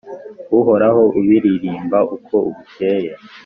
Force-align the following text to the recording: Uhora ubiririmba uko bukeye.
Uhora 0.57 0.87
ubiririmba 1.17 1.99
uko 2.15 2.35
bukeye. 2.53 3.11